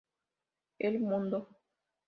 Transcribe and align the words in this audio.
El 0.79 0.99
mundo. 0.99 1.47